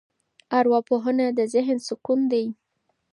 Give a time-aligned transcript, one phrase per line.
[0.59, 2.45] ارواپوهنه د ذهن سکون دی.